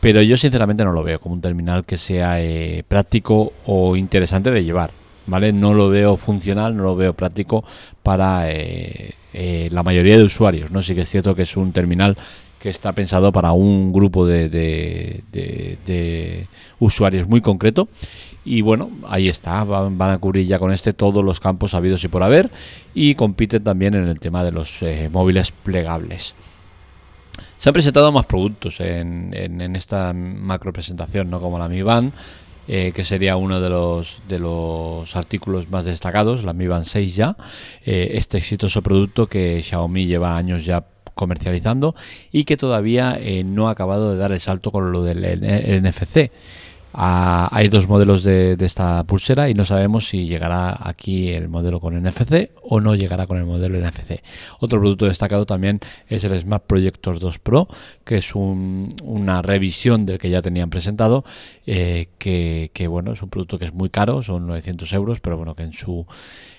pero 0.00 0.22
yo 0.22 0.36
sinceramente 0.36 0.84
no 0.84 0.92
lo 0.92 1.02
veo 1.02 1.20
como 1.20 1.34
un 1.34 1.40
terminal 1.40 1.84
que 1.84 1.98
sea 1.98 2.40
eh, 2.40 2.84
práctico 2.86 3.52
o 3.66 3.96
interesante 3.96 4.50
de 4.50 4.64
llevar. 4.64 4.90
¿Vale? 5.26 5.52
No 5.52 5.74
lo 5.74 5.90
veo 5.90 6.16
funcional, 6.16 6.74
no 6.74 6.84
lo 6.84 6.96
veo 6.96 7.12
práctico 7.12 7.62
para 8.02 8.50
eh, 8.50 9.12
eh, 9.34 9.68
la 9.70 9.82
mayoría 9.82 10.16
de 10.16 10.24
usuarios. 10.24 10.70
¿no? 10.70 10.80
Sí 10.80 10.94
que 10.94 11.02
es 11.02 11.10
cierto 11.10 11.34
que 11.34 11.42
es 11.42 11.54
un 11.54 11.72
terminal 11.72 12.16
que 12.58 12.70
está 12.70 12.92
pensado 12.92 13.30
para 13.30 13.52
un 13.52 13.92
grupo 13.92 14.26
de, 14.26 14.48
de, 14.48 16.48
usuarios 16.78 17.28
muy 17.28 17.42
concreto. 17.42 17.88
Y 18.42 18.62
bueno, 18.62 18.90
ahí 19.06 19.28
está, 19.28 19.64
van, 19.64 20.00
a 20.00 20.16
cubrir 20.16 20.46
ya 20.46 20.58
con 20.58 20.72
este 20.72 20.94
todos 20.94 21.22
los 21.22 21.40
campos 21.40 21.74
habidos 21.74 22.02
y 22.04 22.08
por 22.08 22.22
haber. 22.22 22.50
Y 22.94 23.14
compiten 23.14 23.62
también 23.62 23.94
en 23.94 24.08
el 24.08 24.18
tema 24.18 24.42
de 24.42 24.52
los 24.52 24.80
móviles 25.12 25.52
plegables. 25.52 26.34
Se 27.56 27.68
han 27.68 27.72
presentado 27.72 28.12
más 28.12 28.26
productos 28.26 28.80
en, 28.80 29.32
esta 29.76 30.12
macro 30.12 30.72
presentación, 30.72 31.30
¿no? 31.30 31.40
como 31.40 31.58
la 31.58 31.68
Mi 31.68 31.82
Band, 31.82 32.12
eh, 32.66 32.92
que 32.94 33.04
sería 33.04 33.36
uno 33.36 33.60
de 33.60 33.70
los, 33.70 34.20
de 34.28 34.38
los 34.38 35.16
artículos 35.16 35.70
más 35.70 35.84
destacados, 35.84 36.44
la 36.44 36.52
Mi 36.52 36.66
Band 36.66 36.84
6 36.84 37.16
ya, 37.16 37.36
eh, 37.84 38.10
este 38.14 38.38
exitoso 38.38 38.82
producto 38.82 39.26
que 39.26 39.62
Xiaomi 39.62 40.06
lleva 40.06 40.36
años 40.36 40.64
ya 40.64 40.84
comercializando 41.14 41.94
y 42.30 42.44
que 42.44 42.56
todavía 42.56 43.18
eh, 43.20 43.42
no 43.42 43.68
ha 43.68 43.72
acabado 43.72 44.12
de 44.12 44.18
dar 44.18 44.32
el 44.32 44.40
salto 44.40 44.70
con 44.70 44.92
lo 44.92 45.02
del 45.02 45.22
NFC 45.82 46.30
hay 46.92 47.68
dos 47.68 47.88
modelos 47.88 48.22
de, 48.22 48.56
esta 48.60 49.04
pulsera 49.04 49.48
y 49.48 49.54
no 49.54 49.64
sabemos 49.64 50.08
si 50.08 50.26
llegará 50.26 50.76
aquí 50.80 51.30
el 51.30 51.48
modelo 51.48 51.80
con 51.80 52.00
NFC 52.00 52.50
o 52.62 52.80
no 52.80 52.94
llegará 52.94 53.26
con 53.26 53.38
el 53.38 53.44
modelo 53.44 53.78
NFC. 53.78 54.22
Otro 54.60 54.80
producto 54.80 55.06
destacado 55.06 55.46
también 55.46 55.80
es 56.08 56.24
el 56.24 56.38
Smart 56.38 56.64
Projector 56.64 57.18
2 57.18 57.38
Pro, 57.38 57.68
que 58.04 58.16
es 58.16 58.34
una 58.34 59.42
revisión 59.42 60.06
del 60.06 60.18
que 60.18 60.30
ya 60.30 60.42
tenían 60.42 60.70
presentado, 60.70 61.24
eh, 61.66 62.08
que, 62.18 62.86
bueno, 62.88 63.12
es 63.12 63.22
un 63.22 63.30
producto 63.30 63.58
que 63.58 63.66
es 63.66 63.74
muy 63.74 63.90
caro, 63.90 64.22
son 64.22 64.46
900 64.46 64.92
euros, 64.92 65.20
pero 65.20 65.36
bueno, 65.36 65.54
que 65.54 65.64
en 65.64 65.72
su 65.72 66.06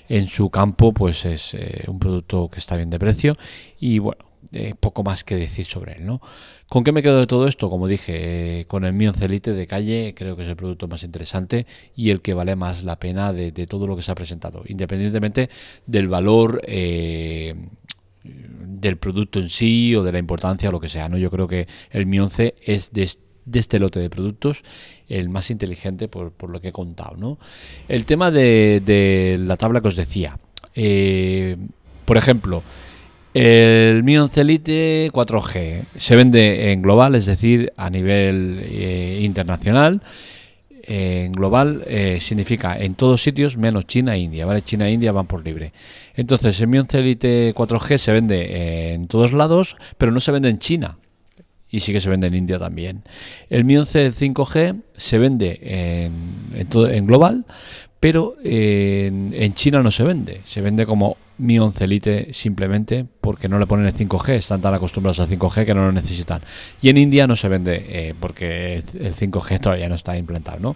en 0.07 0.27
su 0.27 0.49
campo 0.49 0.91
pues 0.91 1.23
es 1.25 1.53
eh, 1.53 1.83
un 1.87 1.99
producto 1.99 2.49
que 2.49 2.57
está 2.57 2.75
bien 2.75 2.89
de 2.89 2.97
precio 2.97 3.37
y 3.79 3.99
bueno 3.99 4.28
eh, 4.53 4.73
poco 4.79 5.03
más 5.03 5.23
que 5.25 5.35
decir 5.35 5.65
sobre 5.65 5.97
él, 5.97 6.05
¿no? 6.05 6.21
¿Con 6.69 6.83
qué 6.83 6.91
me 6.91 7.03
quedo 7.03 7.19
de 7.19 7.27
todo 7.27 7.45
esto? 7.45 7.69
Como 7.69 7.87
dije, 7.87 8.61
eh, 8.61 8.65
con 8.65 8.85
el 8.85 8.93
Mi 8.93 9.05
11 9.05 9.25
Elite 9.25 9.53
de 9.53 9.67
calle 9.67 10.13
creo 10.15 10.35
que 10.37 10.43
es 10.43 10.47
el 10.47 10.55
producto 10.55 10.87
más 10.87 11.03
interesante 11.03 11.67
y 11.95 12.09
el 12.09 12.21
que 12.21 12.33
vale 12.33 12.55
más 12.55 12.83
la 12.83 12.97
pena 12.99 13.33
de, 13.33 13.51
todo 13.67 13.85
lo 13.85 13.97
que 13.97 14.01
se 14.01 14.11
ha 14.11 14.15
presentado, 14.15 14.63
independientemente 14.65 15.49
del 15.85 16.07
valor 16.07 16.61
eh, 16.65 17.53
del 18.23 18.97
producto 18.97 19.39
en 19.39 19.49
sí 19.49 19.93
o 19.95 20.03
de 20.03 20.13
la 20.13 20.19
importancia 20.19 20.69
o 20.69 20.71
lo 20.71 20.79
que 20.79 20.89
sea, 20.89 21.09
¿no? 21.09 21.17
Yo 21.17 21.29
creo 21.29 21.47
que 21.47 21.67
el 21.91 22.05
Mi 22.05 22.19
11 22.19 22.55
es 22.63 22.93
de 22.93 23.09
este 23.53 23.77
lote 23.77 23.99
de 23.99 24.09
productos 24.09 24.63
el 25.09 25.27
más 25.27 25.51
inteligente 25.51 26.07
por, 26.07 26.33
lo 26.49 26.61
que 26.61 26.69
he 26.69 26.71
contado, 26.71 27.17
¿no? 27.17 27.39
El 27.89 28.05
tema 28.05 28.31
de 28.31 29.37
la 29.37 29.57
tabla 29.57 29.81
que 29.81 29.89
os 29.89 29.95
decía, 29.95 30.39
por 32.05 32.17
ejemplo, 32.17 32.63
el 33.33 34.03
Mi 34.03 34.17
11 34.17 34.41
Elite 34.41 35.11
4G 35.11 35.85
se 35.95 36.15
vende 36.15 36.71
en 36.71 36.81
global, 36.81 37.15
es 37.15 37.25
decir, 37.25 37.71
a 37.77 37.89
nivel 37.89 38.59
eh, 38.63 39.19
internacional. 39.21 40.01
En 40.81 41.33
global 41.33 41.83
eh, 41.85 42.17
significa 42.19 42.75
en 42.75 42.95
todos 42.95 43.21
sitios 43.21 43.57
menos 43.57 43.85
China 43.85 44.15
e 44.15 44.19
India, 44.19 44.45
¿vale? 44.47 44.63
China 44.63 44.87
e 44.87 44.91
India 44.91 45.11
van 45.11 45.27
por 45.27 45.45
libre. 45.45 45.71
Entonces, 46.15 46.59
el 46.61 46.67
Mi 46.67 46.79
11 46.79 46.99
Elite 46.99 47.53
4G 47.53 47.97
se 47.97 48.11
vende 48.11 48.93
en 48.93 49.07
todos 49.07 49.31
lados, 49.33 49.75
pero 49.99 50.11
no 50.11 50.19
se 50.19 50.31
vende 50.31 50.49
en 50.49 50.57
China. 50.57 50.97
Y 51.69 51.81
sí 51.81 51.93
que 51.93 51.99
se 51.99 52.09
vende 52.09 52.25
en 52.25 52.33
India 52.33 52.57
también. 52.57 53.03
El 53.51 53.65
Mi 53.65 53.77
11 53.77 54.11
5G 54.11 54.81
se 54.97 55.17
vende 55.19 55.59
en, 55.61 56.57
en, 56.59 56.93
en 56.95 57.05
global, 57.05 57.45
pero 57.99 58.35
en, 58.43 59.33
en 59.33 59.53
China 59.53 59.83
no 59.83 59.91
se 59.91 60.03
vende. 60.03 60.41
Se 60.45 60.61
vende 60.61 60.85
como 60.85 61.17
mi 61.39 61.57
11 61.57 61.87
Lite 61.87 62.33
simplemente 62.33 63.05
porque 63.21 63.47
no 63.47 63.59
le 63.59 63.65
ponen 63.65 63.85
el 63.85 63.93
5G, 63.93 64.33
están 64.33 64.61
tan 64.61 64.73
acostumbrados 64.73 65.19
al 65.19 65.29
5G 65.29 65.65
que 65.65 65.73
no 65.73 65.85
lo 65.85 65.91
necesitan. 65.91 66.41
Y 66.81 66.89
en 66.89 66.97
India 66.97 67.27
no 67.27 67.35
se 67.35 67.47
vende 67.47 67.85
eh, 67.89 68.13
porque 68.19 68.75
el 68.75 69.15
5G 69.15 69.59
todavía 69.59 69.89
no 69.89 69.95
está 69.95 70.17
implantado. 70.17 70.59
¿no? 70.59 70.75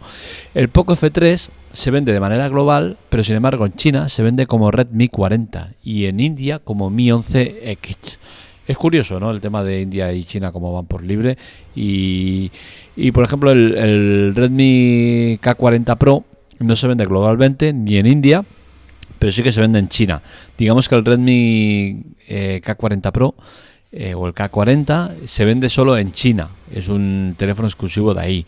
El 0.53 0.70
Poco 0.70 0.96
F3 0.96 1.50
se 1.72 1.92
vende 1.92 2.13
de 2.13 2.20
manera 2.20 2.48
global, 2.50 2.98
pero 3.10 3.24
sin 3.24 3.36
embargo 3.36 3.65
en 3.65 3.74
China 3.74 4.10
se 4.10 4.24
vende 4.24 4.48
como 4.48 4.72
Redmi 4.72 5.10
40 5.10 5.74
y 5.84 6.06
en 6.06 6.20
India 6.20 6.60
como 6.60 6.89
Mi 6.89 7.10
11X. 7.10 8.18
Es 8.65 8.77
curioso, 8.77 9.20
¿no? 9.20 9.30
El 9.32 9.42
tema 9.42 9.62
de 9.62 9.82
India 9.82 10.13
y 10.13 10.24
China 10.24 10.53
como 10.53 10.72
van 10.72 10.86
por 10.86 11.03
libre. 11.03 11.38
Y, 11.75 12.50
y 12.96 13.12
por 13.12 13.25
ejemplo, 13.25 13.51
el 13.51 14.34
Redmi 14.34 15.38
K40 15.42 15.98
Pro 15.98 16.24
no 16.63 16.75
se 16.75 16.88
vende 16.88 17.05
globalmente 17.05 17.74
ni 17.74 17.98
en 17.98 18.08
India 18.08 18.43
pero 19.24 19.32
sí 19.32 19.41
que 19.41 19.53
se 19.53 19.62
vende 19.62 19.79
en 19.79 19.88
China. 19.88 20.22
Digamos 20.58 20.89
que 20.89 20.96
el 20.96 21.05
Redmi 21.05 22.03
eh, 22.27 22.62
K40 22.62 23.12
Pro 23.13 23.36
eh, 23.89 24.13
o 24.15 24.27
el 24.27 24.34
K40 24.34 25.27
se 25.27 25.46
vende 25.46 25.70
solo 25.70 25.98
en 25.98 26.12
China, 26.12 26.50
es 26.70 26.89
un 26.89 27.34
teléfono 27.38 27.70
exclusivo 27.70 28.13
de 28.13 28.22
ahí. 28.22 28.46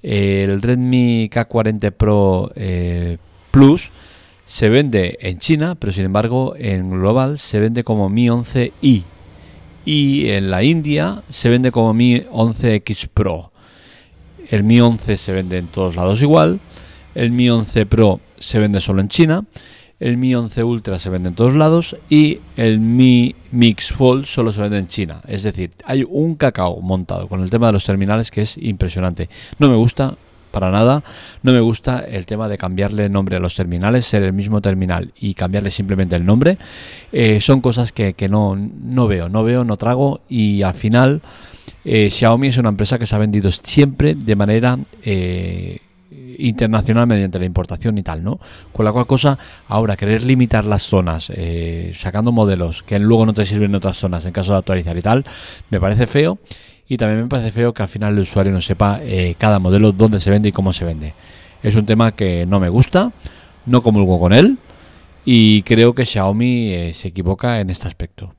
el 0.00 0.62
Redmi 0.62 1.28
K40 1.28 1.90
Pro 1.90 2.52
eh, 2.54 3.18
Plus 3.50 3.90
se 4.44 4.68
vende 4.68 5.18
en 5.22 5.38
China, 5.38 5.74
pero 5.74 5.92
sin 5.92 6.04
embargo 6.04 6.54
en 6.56 6.90
global 6.90 7.36
se 7.36 7.58
vende 7.58 7.82
como 7.82 8.08
Mi 8.08 8.28
11i. 8.28 9.02
Y 9.84 10.28
en 10.28 10.52
la 10.52 10.62
India 10.62 11.24
se 11.30 11.48
vende 11.48 11.72
como 11.72 11.94
Mi 11.94 12.20
11X 12.20 13.08
Pro. 13.12 13.50
El 14.48 14.62
Mi 14.62 14.80
11 14.80 15.16
se 15.16 15.32
vende 15.32 15.58
en 15.58 15.66
todos 15.66 15.96
lados 15.96 16.22
igual. 16.22 16.60
El 17.14 17.32
Mi 17.32 17.48
11 17.50 17.86
Pro 17.86 18.20
se 18.38 18.58
vende 18.58 18.80
solo 18.80 19.00
en 19.00 19.08
China 19.08 19.44
el 20.02 20.16
Mi 20.16 20.34
11 20.34 20.64
Ultra 20.64 20.98
se 20.98 21.10
vende 21.10 21.28
en 21.28 21.36
todos 21.36 21.54
lados 21.54 21.96
y 22.10 22.40
el 22.56 22.80
Mi 22.80 23.36
Mix 23.52 23.92
Fold 23.92 24.24
solo 24.24 24.52
se 24.52 24.60
vende 24.60 24.78
en 24.78 24.88
China. 24.88 25.20
Es 25.28 25.44
decir, 25.44 25.70
hay 25.84 26.04
un 26.08 26.34
cacao 26.34 26.80
montado 26.80 27.28
con 27.28 27.40
el 27.40 27.50
tema 27.50 27.68
de 27.68 27.74
los 27.74 27.84
terminales 27.84 28.32
que 28.32 28.42
es 28.42 28.58
impresionante. 28.58 29.28
No 29.60 29.70
me 29.70 29.76
gusta 29.76 30.16
para 30.50 30.72
nada. 30.72 31.04
No 31.44 31.52
me 31.52 31.60
gusta 31.60 32.00
el 32.00 32.26
tema 32.26 32.48
de 32.48 32.58
cambiarle 32.58 33.08
nombre 33.08 33.36
a 33.36 33.38
los 33.38 33.54
terminales, 33.54 34.04
ser 34.04 34.24
el 34.24 34.32
mismo 34.32 34.60
terminal 34.60 35.12
y 35.20 35.34
cambiarle 35.34 35.70
simplemente 35.70 36.16
el 36.16 36.26
nombre. 36.26 36.58
Eh, 37.12 37.40
son 37.40 37.60
cosas 37.60 37.92
que, 37.92 38.12
no, 38.28 38.56
no, 38.56 39.06
veo, 39.06 39.28
no 39.28 39.44
veo, 39.44 39.62
no 39.62 39.76
trago 39.76 40.20
y 40.28 40.62
al 40.62 40.74
final 40.74 41.22
eh, 41.84 42.10
Xiaomi 42.10 42.48
es 42.48 42.58
una 42.58 42.70
empresa 42.70 42.98
que 42.98 43.06
se 43.06 43.14
ha 43.14 43.18
vendido 43.18 43.52
siempre 43.52 44.16
de 44.16 44.34
manera... 44.34 44.80
Eh, 45.04 45.78
internacional 46.38 47.06
mediante 47.06 47.38
la 47.38 47.44
importación 47.44 47.98
y 47.98 48.02
tal, 48.02 48.22
¿no? 48.22 48.38
Con 48.72 48.84
la 48.84 48.92
cual 48.92 49.06
cosa, 49.06 49.38
ahora 49.68 49.96
querer 49.96 50.22
limitar 50.22 50.64
las 50.64 50.82
zonas, 50.82 51.30
eh, 51.34 51.92
sacando 51.96 52.32
modelos 52.32 52.82
que 52.82 52.98
luego 52.98 53.26
no 53.26 53.34
te 53.34 53.46
sirven 53.46 53.70
en 53.70 53.74
otras 53.76 53.96
zonas 53.96 54.24
en 54.24 54.32
caso 54.32 54.52
de 54.52 54.58
actualizar 54.58 54.96
y 54.96 55.02
tal, 55.02 55.24
me 55.70 55.80
parece 55.80 56.06
feo. 56.06 56.38
Y 56.88 56.96
también 56.96 57.22
me 57.22 57.28
parece 57.28 57.52
feo 57.52 57.72
que 57.72 57.82
al 57.82 57.88
final 57.88 58.14
el 58.14 58.20
usuario 58.20 58.52
no 58.52 58.60
sepa 58.60 59.00
eh, 59.02 59.34
cada 59.38 59.58
modelo 59.58 59.92
dónde 59.92 60.20
se 60.20 60.30
vende 60.30 60.50
y 60.50 60.52
cómo 60.52 60.72
se 60.72 60.84
vende. 60.84 61.14
Es 61.62 61.76
un 61.76 61.86
tema 61.86 62.12
que 62.12 62.44
no 62.44 62.60
me 62.60 62.68
gusta, 62.68 63.12
no 63.64 63.82
comulgo 63.82 64.20
con 64.20 64.32
él 64.32 64.58
y 65.24 65.62
creo 65.62 65.94
que 65.94 66.04
Xiaomi 66.04 66.74
eh, 66.74 66.92
se 66.92 67.08
equivoca 67.08 67.60
en 67.60 67.70
este 67.70 67.88
aspecto. 67.88 68.34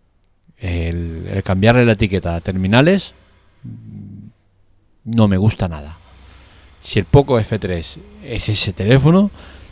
El, 0.58 1.28
el 1.32 1.44
cambiarle 1.44 1.86
la 1.86 1.94
etiqueta 1.94 2.36
a 2.36 2.42
terminales 2.42 3.16
no 5.04 5.28
me 5.28 5.38
gusta 5.38 5.68
nada 5.68 5.98
si 6.84 7.00
el 7.00 7.06
Poco 7.06 7.40
F3 7.40 7.98
es 8.24 8.50
ese 8.50 8.74
teléfono, 8.74 9.32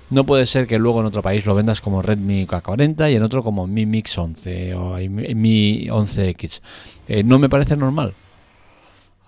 no 0.10 0.26
puede 0.26 0.46
ser 0.46 0.66
que 0.66 0.80
luego 0.80 1.02
en 1.02 1.06
otro 1.06 1.22
país 1.22 1.46
lo 1.46 1.54
vendas 1.56 1.82
como 1.82 2.02
Redmi 2.02 2.48
K40 2.48 3.12
y 3.12 3.16
en 3.16 3.24
otro 3.24 3.44
como 3.44 3.68
Mi 3.68 3.86
Mix 3.86 4.18
11 4.18 4.76
o 4.76 4.98
Mi 5.10 5.88
11X. 5.88 6.62
Eh, 7.08 7.24
no 7.24 7.38
me 7.38 7.50
parece 7.50 7.78
normal. 7.78 8.14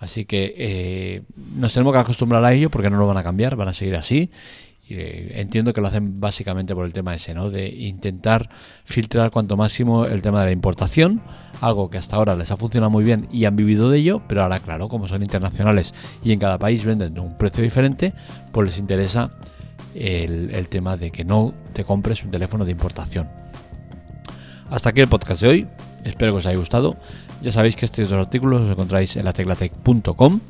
Así 0.00 0.24
que 0.24 0.54
eh, 0.58 1.22
nos 1.54 1.72
tenemos 1.72 1.92
que 1.92 2.00
acostumbrar 2.00 2.44
a 2.44 2.52
ello 2.52 2.68
porque 2.68 2.90
no 2.90 2.98
lo 2.98 3.06
van 3.06 3.16
a 3.16 3.22
cambiar, 3.22 3.56
van 3.56 3.68
a 3.68 3.72
seguir 3.72 3.96
así. 3.96 4.30
Y 4.86 4.96
entiendo 5.38 5.72
que 5.72 5.80
lo 5.80 5.88
hacen 5.88 6.20
básicamente 6.20 6.74
por 6.74 6.84
el 6.84 6.92
tema 6.92 7.14
ese, 7.14 7.32
¿no? 7.32 7.50
De 7.50 7.68
intentar 7.68 8.50
filtrar 8.84 9.30
cuanto 9.30 9.56
máximo 9.56 10.04
el 10.04 10.20
tema 10.20 10.40
de 10.40 10.46
la 10.46 10.52
importación, 10.52 11.22
algo 11.62 11.88
que 11.88 11.96
hasta 11.96 12.16
ahora 12.16 12.36
les 12.36 12.50
ha 12.50 12.56
funcionado 12.56 12.90
muy 12.90 13.02
bien 13.02 13.26
y 13.32 13.46
han 13.46 13.56
vivido 13.56 13.90
de 13.90 13.98
ello, 13.98 14.22
pero 14.28 14.42
ahora, 14.42 14.60
claro, 14.60 14.88
como 14.88 15.08
son 15.08 15.22
internacionales 15.22 15.94
y 16.22 16.32
en 16.32 16.38
cada 16.38 16.58
país 16.58 16.84
venden 16.84 17.16
a 17.16 17.22
un 17.22 17.38
precio 17.38 17.62
diferente, 17.62 18.12
pues 18.52 18.66
les 18.68 18.78
interesa 18.78 19.30
el, 19.94 20.54
el 20.54 20.68
tema 20.68 20.98
de 20.98 21.10
que 21.10 21.24
no 21.24 21.54
te 21.72 21.84
compres 21.84 22.22
un 22.22 22.30
teléfono 22.30 22.66
de 22.66 22.72
importación. 22.72 23.26
Hasta 24.70 24.90
aquí 24.90 25.00
el 25.00 25.08
podcast 25.08 25.40
de 25.40 25.48
hoy. 25.48 25.66
Espero 26.04 26.32
que 26.32 26.38
os 26.38 26.46
haya 26.46 26.58
gustado. 26.58 26.96
Ya 27.42 27.52
sabéis 27.52 27.76
que 27.76 27.84
estos 27.84 28.08
dos 28.08 28.18
artículos 28.18 28.62
los 28.62 28.70
encontráis 28.70 29.16
en 29.16 29.24
lateclatec.com. 29.24 30.40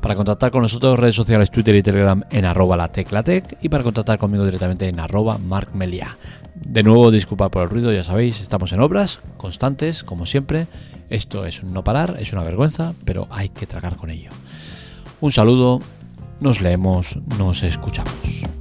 Para 0.00 0.14
contactar 0.14 0.50
con 0.50 0.62
nosotros, 0.62 0.98
redes 0.98 1.16
sociales, 1.16 1.50
Twitter 1.50 1.74
y 1.74 1.82
Telegram 1.82 2.22
en 2.30 2.44
arroba 2.44 2.76
lateclatec 2.76 3.58
y 3.60 3.68
para 3.68 3.82
contactar 3.82 4.18
conmigo 4.18 4.44
directamente 4.44 4.88
en 4.88 5.00
arroba 5.00 5.38
markmelia. 5.38 6.16
De 6.54 6.82
nuevo, 6.82 7.10
disculpad 7.10 7.50
por 7.50 7.64
el 7.64 7.70
ruido, 7.70 7.92
ya 7.92 8.04
sabéis, 8.04 8.40
estamos 8.40 8.72
en 8.72 8.80
obras 8.80 9.20
constantes, 9.36 10.04
como 10.04 10.26
siempre. 10.26 10.66
Esto 11.10 11.46
es 11.46 11.62
un 11.62 11.72
no 11.72 11.84
parar, 11.84 12.16
es 12.20 12.32
una 12.32 12.44
vergüenza, 12.44 12.92
pero 13.04 13.26
hay 13.30 13.48
que 13.48 13.66
tragar 13.66 13.96
con 13.96 14.10
ello. 14.10 14.30
Un 15.20 15.32
saludo, 15.32 15.78
nos 16.40 16.60
leemos, 16.60 17.18
nos 17.38 17.62
escuchamos. 17.62 18.55